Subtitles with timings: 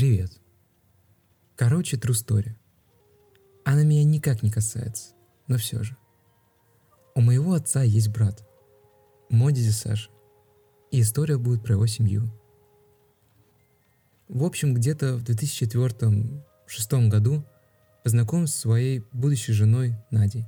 [0.00, 0.32] Привет.
[1.56, 2.56] Короче, true story.
[3.66, 5.12] Она меня никак не касается,
[5.46, 5.94] но все же.
[7.14, 8.42] У моего отца есть брат.
[9.28, 10.10] Мой дядя Саша.
[10.90, 12.30] И история будет про его семью.
[14.26, 17.44] В общем, где-то в 2004-2006 году
[18.02, 20.46] познакомился со своей будущей женой Надей.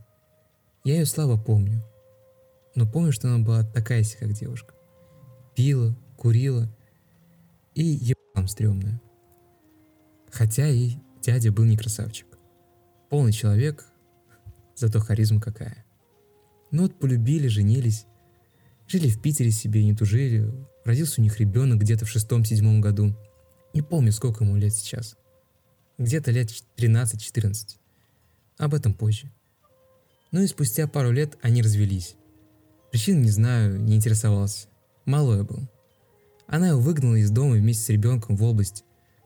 [0.82, 1.84] Я ее слабо помню,
[2.74, 4.72] но помню, что она была такая себе, как девушка.
[5.54, 6.74] Пила, курила
[7.74, 9.01] и ебам стрёмная.
[10.32, 12.26] Хотя и дядя был не красавчик.
[13.10, 13.86] Полный человек,
[14.74, 15.84] зато харизма какая.
[16.70, 18.06] Ну вот полюбили, женились,
[18.88, 20.50] жили в Питере себе, не тужили.
[20.84, 23.14] Родился у них ребенок где-то в шестом-седьмом году.
[23.74, 25.16] Не помню, сколько ему лет сейчас.
[25.98, 27.76] Где-то лет 13-14.
[28.56, 29.30] Об этом позже.
[30.30, 32.16] Ну и спустя пару лет они развелись.
[32.90, 34.68] Причин не знаю, не интересовался.
[35.04, 35.68] Мало я был.
[36.46, 38.84] Она его выгнала из дома вместе с ребенком в область.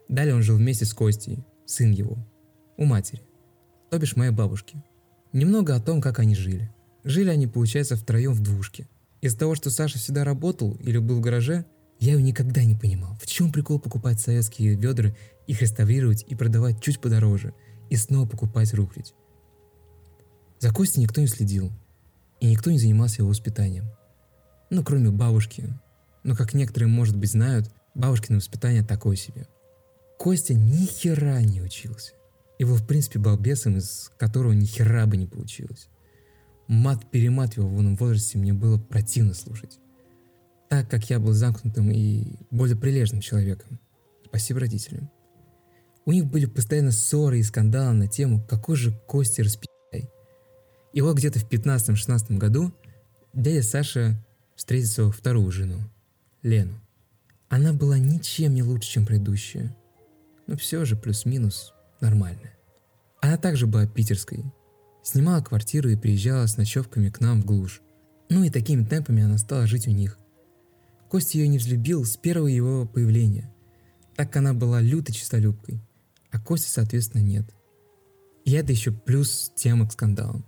[0.08, 2.18] Далее он жил вместе с Костей, сын его,
[2.76, 3.22] у матери,
[3.90, 4.82] то бишь моей бабушки.
[5.32, 6.72] Немного о том, как они жили.
[7.04, 8.88] Жили они, получается, втроем в двушке.
[9.20, 11.64] Из-за того, что Саша всегда работал или был в гараже,
[11.98, 13.16] я его никогда не понимал.
[13.20, 15.14] В чем прикол покупать советские ведра,
[15.46, 17.54] их реставрировать и продавать чуть подороже,
[17.90, 19.14] и снова покупать рухлить?
[20.58, 21.72] За Костей никто не следил,
[22.40, 23.90] и никто не занимался его воспитанием.
[24.70, 25.72] Ну, кроме бабушки.
[26.22, 29.46] Но, как некоторые, может быть, знают, бабушкино воспитание такое себе.
[30.26, 32.14] Костя ни хера не учился.
[32.58, 35.86] И был, в принципе, балбесом, из которого ни хера бы не получилось.
[36.66, 39.78] Мат-перемат его в юном возрасте мне было противно слушать.
[40.68, 43.78] Так как я был замкнутым и более прилежным человеком.
[44.24, 45.12] Спасибо родителям.
[46.06, 50.08] У них были постоянно ссоры и скандалы на тему, какой же Костя распи***й.
[50.92, 52.74] И вот где-то в 15-16 году
[53.32, 55.78] дядя Саша встретил свою вторую жену,
[56.42, 56.80] Лену.
[57.48, 59.72] Она была ничем не лучше, чем предыдущая.
[60.46, 62.56] Но все же плюс-минус нормальная.
[63.20, 64.44] Она также была питерской.
[65.02, 67.80] Снимала квартиру и приезжала с ночевками к нам в глушь.
[68.28, 70.18] Ну и такими темпами она стала жить у них.
[71.08, 73.52] Костя ее не взлюбил с первого его появления,
[74.16, 75.80] так как она была лютой чистолюбкой,
[76.30, 77.48] а Костя, соответственно, нет.
[78.44, 80.44] И это еще плюс тема к скандалам.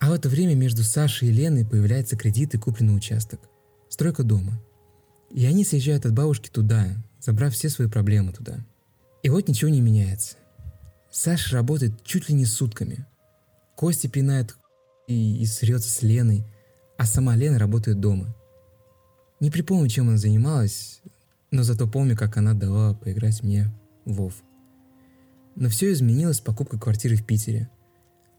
[0.00, 3.40] А в это время между Сашей и Леной появляется кредит и купленный участок.
[3.88, 4.62] Стройка дома.
[5.30, 6.88] И они съезжают от бабушки туда,
[7.20, 8.66] забрав все свои проблемы туда.
[9.22, 10.36] И вот ничего не меняется.
[11.10, 13.06] Саша работает чуть ли не сутками.
[13.76, 14.56] Костя пинает
[15.06, 16.44] и, и срется с Леной,
[16.96, 18.34] а сама Лена работает дома.
[19.40, 21.00] Не припомню, чем она занималась,
[21.50, 23.72] но зато помню, как она давала поиграть мне
[24.04, 24.34] в Вов.
[25.54, 27.68] Но все изменилось с покупкой квартиры в Питере.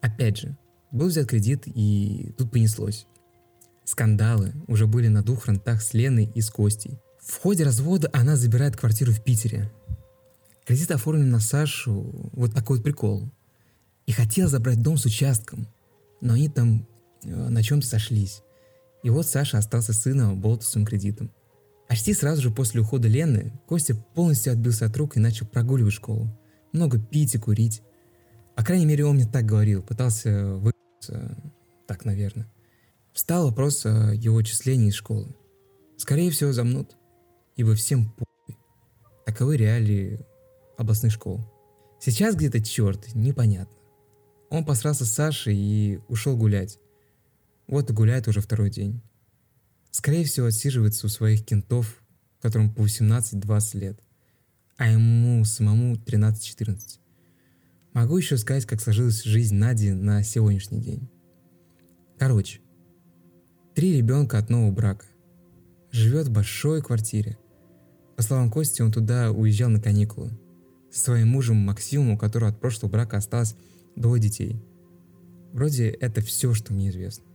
[0.01, 0.57] Опять же,
[0.91, 3.05] был взят кредит, и тут понеслось.
[3.83, 6.99] Скандалы уже были на двух фронтах с Леной и с Костей.
[7.19, 9.71] В ходе развода она забирает квартиру в Питере.
[10.65, 13.29] Кредит оформлен на Сашу, вот такой вот прикол.
[14.05, 15.67] И хотел забрать дом с участком,
[16.21, 16.87] но они там
[17.23, 18.41] э, на чем-то сошлись.
[19.03, 21.31] И вот Саша остался сыном болтусом кредитом.
[21.87, 26.29] Почти сразу же после ухода Лены Костя полностью отбился от рук и начал прогуливать школу.
[26.71, 27.81] Много пить и курить.
[28.55, 30.75] По крайней мере, он мне так говорил, пытался выйти,
[31.87, 32.51] так, наверное.
[33.11, 35.35] Встал вопрос о его отчислении из школы.
[35.97, 36.95] Скорее всего, замнут,
[37.55, 38.57] ибо всем похуй.
[39.25, 40.25] Таковы реалии
[40.77, 41.41] областных школ.
[41.99, 43.73] Сейчас где-то черт, непонятно.
[44.49, 46.77] Он посрался с Сашей и ушел гулять.
[47.67, 49.01] Вот и гуляет уже второй день.
[49.89, 52.03] Скорее всего, отсиживается у своих кентов,
[52.41, 53.99] которым по 18-20 лет,
[54.75, 56.99] а ему самому 13-14.
[57.93, 61.09] Могу еще сказать, как сложилась жизнь Нади на сегодняшний день.
[62.17, 62.59] Короче,
[63.75, 65.05] три ребенка от нового брака.
[65.91, 67.37] Живет в большой квартире.
[68.17, 70.37] По словам Кости, он туда уезжал на каникулы–
[70.93, 73.55] со своим мужем Максимом, у которого от прошлого брака осталось
[73.95, 74.63] двое детей.
[75.51, 77.25] Вроде это все, что мне известно.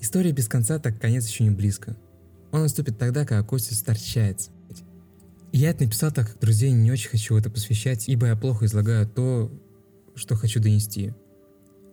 [0.00, 1.96] История без конца, так конец еще не близко.
[2.50, 4.50] Он наступит тогда, когда Костя старчается.
[5.52, 9.06] Я это написал, так как друзей не очень хочу это посвящать, ибо я плохо излагаю
[9.06, 9.52] то,
[10.14, 11.12] что хочу донести.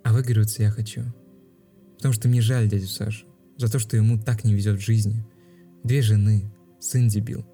[0.04, 1.04] А выигрываться я хочу.
[1.98, 3.26] Потому что мне жаль дядю Сашу.
[3.58, 5.26] За то, что ему так не везет в жизни.
[5.84, 7.46] Две жены, сын дебил.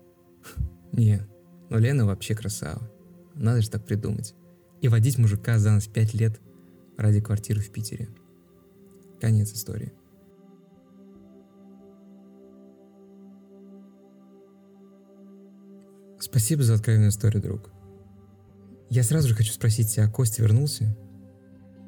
[0.91, 1.21] Не,
[1.71, 2.81] но Лена вообще красава.
[3.33, 4.35] Надо же так придумать.
[4.81, 6.41] И водить мужика за нас пять лет
[6.97, 8.09] ради квартиры в Питере.
[9.21, 9.93] Конец истории.
[16.19, 17.71] Спасибо за откровенную историю, друг.
[18.89, 20.93] Я сразу же хочу спросить тебя, Костя вернулся?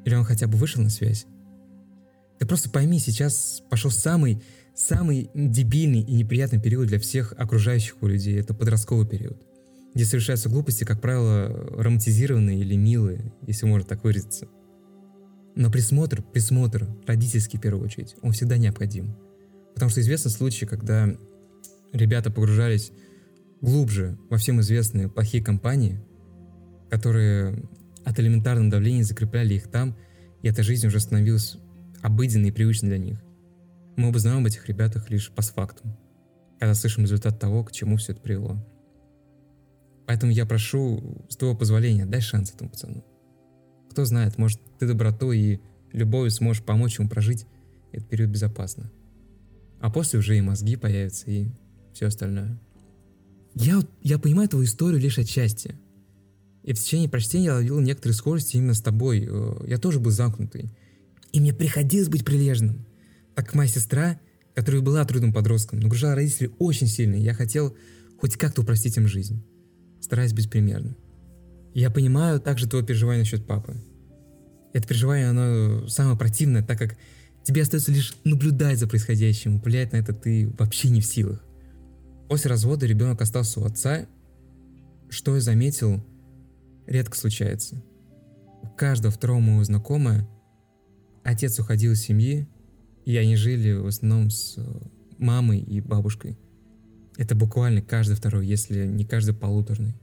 [0.06, 1.26] Или он хотя бы вышел на связь?
[2.38, 4.42] Ты просто пойми, сейчас пошел самый,
[4.74, 8.40] самый дебильный и неприятный период для всех окружающих у людей.
[8.40, 9.42] Это подростковый период.
[9.94, 11.48] Где совершаются глупости, как правило,
[11.78, 14.48] романтизированные или милые, если можно так выразиться.
[15.54, 19.16] Но присмотр, присмотр, родительский в первую очередь, он всегда необходим.
[19.74, 21.14] Потому что известны случаи, когда
[21.92, 22.90] ребята погружались
[23.60, 26.00] глубже во всем известные плохие компании,
[26.90, 27.62] которые
[28.04, 29.96] от элементарного давления закрепляли их там,
[30.42, 31.56] и эта жизнь уже становилась
[32.02, 33.22] обыденной и привычной для них.
[33.96, 35.96] Мы оба знаем об этих ребятах лишь постфактум,
[36.58, 38.58] когда слышим результат того, к чему все это привело.
[40.06, 43.04] Поэтому я прошу, с твоего позволения, дай шанс этому пацану.
[43.90, 45.60] Кто знает, может, ты добротой и
[45.92, 47.46] любовью сможешь помочь ему прожить
[47.92, 48.90] этот период безопасно.
[49.80, 51.48] А после уже и мозги появятся, и
[51.92, 52.58] все остальное.
[53.54, 55.76] Я, я понимаю твою историю лишь отчасти.
[56.64, 59.28] И в течение прочтения я ловил некоторые схожести именно с тобой.
[59.30, 60.74] Э, я тоже был замкнутый.
[61.32, 62.86] И мне приходилось быть прилежным.
[63.34, 64.18] Так моя сестра,
[64.54, 67.76] которая была трудным подростком, нагружала родителей очень сильно, я хотел
[68.18, 69.44] хоть как-то упростить им жизнь
[70.04, 70.96] стараясь быть примерным.
[71.72, 73.74] Я понимаю также твое переживание насчет папы.
[74.72, 76.96] Это переживание, оно самое противное, так как
[77.42, 81.42] тебе остается лишь наблюдать за происходящим, влиять на это ты вообще не в силах.
[82.28, 84.06] После развода ребенок остался у отца,
[85.08, 86.04] что я заметил,
[86.86, 87.82] редко случается.
[88.62, 90.28] У каждого второго моего знакомого
[91.22, 92.46] отец уходил из семьи,
[93.04, 94.58] и они жили в основном с
[95.18, 96.38] мамой и бабушкой.
[97.16, 99.94] Это буквально каждый второй, если не каждый полуторный.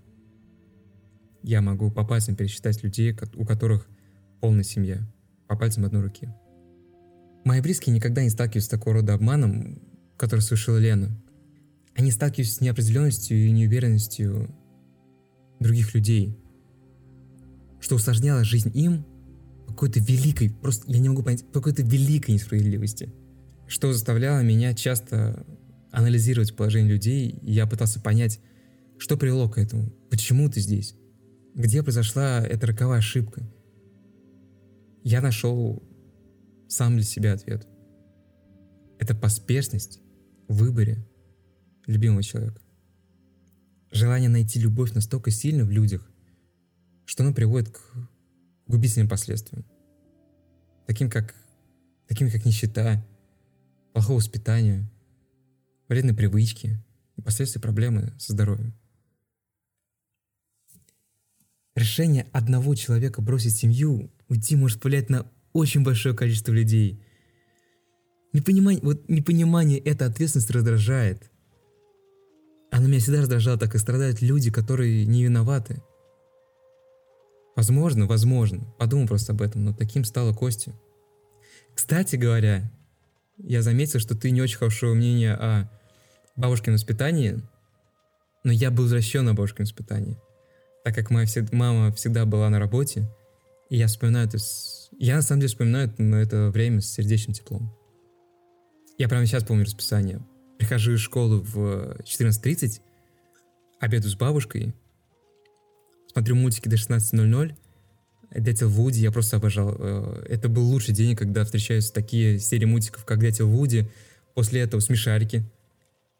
[1.43, 3.87] Я могу по пальцам пересчитать людей, у которых
[4.39, 5.01] полная семья.
[5.47, 6.29] По пальцам одной руки.
[7.43, 9.81] Мои близкие никогда не сталкиваются с такого рода обманом,
[10.17, 11.09] который совершила Лена.
[11.95, 14.55] Они сталкиваются с неопределенностью и неуверенностью
[15.59, 16.37] других людей,
[17.81, 19.05] что усложняло жизнь им
[19.67, 23.11] какой-то великой, просто я не могу понять, какой-то великой несправедливости,
[23.67, 25.45] что заставляло меня часто
[25.91, 28.39] анализировать положение людей, я пытался понять,
[28.97, 30.95] что привело к этому, почему ты здесь,
[31.53, 33.41] где произошла эта роковая ошибка.
[35.03, 35.83] Я нашел
[36.67, 37.67] сам для себя ответ.
[38.99, 39.99] Это поспешность
[40.47, 41.05] в выборе
[41.87, 42.61] любимого человека.
[43.91, 46.09] Желание найти любовь настолько сильно в людях,
[47.05, 47.81] что оно приводит к
[48.67, 49.65] губительным последствиям.
[50.87, 51.35] Таким как,
[52.07, 53.03] таким как нищета,
[53.91, 54.89] плохое воспитание,
[55.91, 56.79] вредные привычки
[57.21, 58.73] последствия проблемы со здоровьем.
[61.75, 67.03] Решение одного человека бросить семью, уйти может повлиять на очень большое количество людей.
[68.31, 71.29] Непонимание, вот непонимание этой ответственности раздражает.
[72.71, 75.83] Она меня всегда раздражала, так и страдают люди, которые не виноваты.
[77.57, 80.73] Возможно, возможно, подумал просто об этом, но таким стала Костя.
[81.75, 82.71] Кстати говоря,
[83.37, 85.69] я заметил, что ты не очень хорошего мнения о
[86.35, 87.41] бабушкином воспитании,
[88.43, 90.17] но я был возвращен на бабушкином воспитании,
[90.83, 93.09] так как моя всегда, мама всегда была на работе,
[93.69, 94.89] и я вспоминаю это с...
[94.99, 97.73] Я на самом деле вспоминаю это время с сердечным теплом.
[98.97, 100.21] Я прямо сейчас помню расписание.
[100.59, 102.81] Прихожу из школы в 14.30,
[103.79, 104.75] обеду с бабушкой,
[106.11, 107.55] смотрю мультики до 16.00,
[108.33, 109.75] Дятел Вуди я просто обожал.
[109.77, 113.89] Э, это был лучший день, когда встречаются такие серии мультиков, как Дятел Вуди.
[114.33, 115.43] После этого смешарики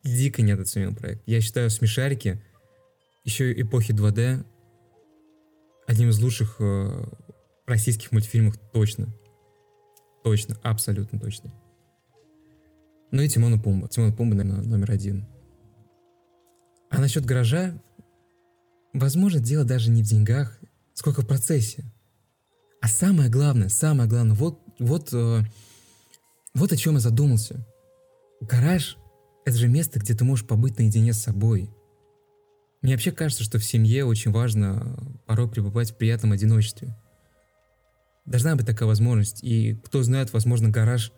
[0.03, 1.21] дико недооценен проект.
[1.25, 2.41] Я считаю смешарики
[3.23, 4.45] еще эпохи 2D
[5.87, 7.05] одним из лучших э,
[7.65, 9.07] российских мультфильмов точно.
[10.23, 11.53] Точно, абсолютно точно.
[13.11, 13.89] Ну и Тимон и Пумба.
[13.89, 15.27] Тимон и Пумба, наверное, номер один.
[16.89, 17.73] А насчет гаража,
[18.93, 20.59] возможно, дело даже не в деньгах,
[20.93, 21.83] сколько в процессе.
[22.81, 25.41] А самое главное, самое главное, вот, вот, э,
[26.53, 27.65] вот о чем я задумался.
[28.41, 28.97] Гараж
[29.45, 31.69] это же место, где ты можешь побыть наедине с собой.
[32.81, 36.97] Мне вообще кажется, что в семье очень важно порой пребывать в приятном одиночестве.
[38.25, 39.43] Должна быть такая возможность.
[39.43, 41.11] И кто знает, возможно, гараж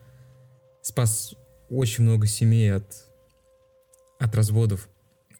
[0.81, 1.35] спас
[1.69, 2.93] очень много семей от,
[4.19, 4.89] от разводов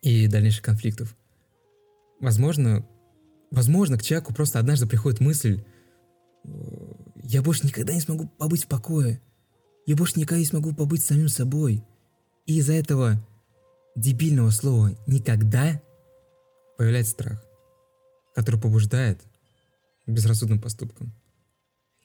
[0.01, 1.15] и дальнейших конфликтов.
[2.19, 2.85] Возможно,
[3.51, 5.63] возможно, к человеку просто однажды приходит мысль,
[7.23, 9.21] я больше никогда не смогу побыть в покое.
[9.85, 11.83] Я больше никогда не смогу побыть самим собой.
[12.45, 13.25] И из-за этого
[13.95, 15.81] дебильного слова «никогда»
[16.77, 17.43] появляется страх,
[18.35, 19.21] который побуждает
[20.05, 21.13] к безрассудным поступкам.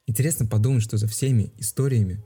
[0.07, 2.25] Интересно подумать, что за всеми историями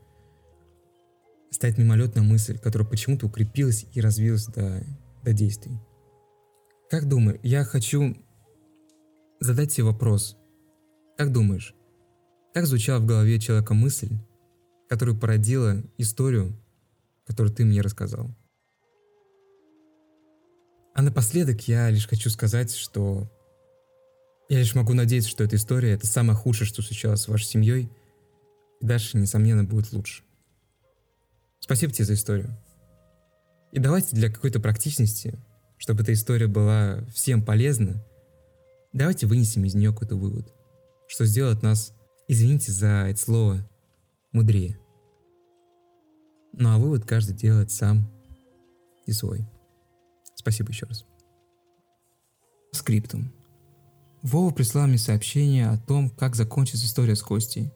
[1.51, 4.85] стоит мимолетная мысль, которая почему-то укрепилась и развилась до,
[5.23, 5.79] до действий.
[6.91, 8.17] Как думаю, я хочу
[9.41, 10.37] задать тебе вопрос.
[11.17, 11.75] Как думаешь,
[12.53, 14.11] как звучала в голове человека мысль,
[14.89, 16.55] которая породила историю,
[17.27, 18.35] который ты мне рассказал.
[20.95, 23.31] А напоследок я лишь хочу сказать, что
[24.49, 27.91] я лишь могу надеяться, что эта история— это самое худшее, что случалось с вашей семьей,
[28.81, 30.25] и дальше, несомненно, будет лучше.
[31.61, 32.55] Спасибо тебе за историю.
[33.71, 35.39] И давайте для какой-то практичности,
[35.79, 38.05] чтобы эта история была всем полезна,
[38.93, 40.53] давайте вынесем из нее какой-то вывод,
[41.09, 41.95] что сделает нас,
[42.29, 43.67] извините за это слово,
[44.33, 44.79] мудрее.
[46.53, 48.11] Ну а вывод каждый делает сам
[49.07, 49.47] и свой.
[50.35, 51.05] Спасибо еще раз.
[52.73, 53.33] Скриптум.
[54.23, 57.73] Вова прислал мне сообщение о том, как закончится история с Костей.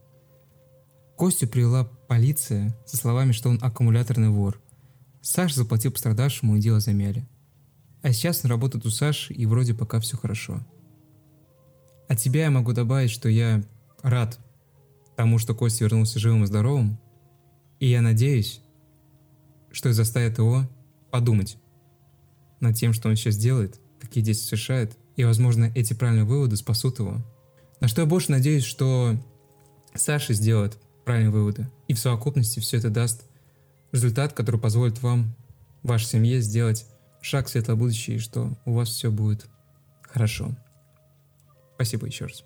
[1.16, 4.61] Костю привела полиция со словами, что он аккумуляторный вор.
[5.23, 7.26] Саша заплатил пострадавшему и дело замяли.
[8.02, 10.61] А сейчас он работает у Саши и вроде пока все хорошо.
[12.09, 13.64] От тебя я могу добавить, что я
[14.02, 14.38] рад
[15.16, 17.00] тому, что Костя вернулся живым и здоровым,
[17.80, 18.61] и я надеюсь,
[19.76, 20.66] что это заставит его
[21.11, 21.59] подумать
[22.61, 26.99] над тем, что он сейчас делает, какие действия совершает, и, возможно, эти правильные выводы спасут
[26.99, 27.18] его.
[27.80, 29.23] На что я больше надеюсь, что
[29.95, 33.26] Саша сделает правильные выводы, и в совокупности все это даст
[33.92, 35.37] результат, который позволит вам,
[35.83, 36.87] вашей семье сделать
[37.21, 39.45] шаг в светлое будущее, и что у вас все будет
[40.00, 40.56] хорошо.
[41.75, 42.45] Спасибо еще раз.